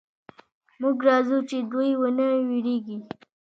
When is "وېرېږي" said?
2.49-2.97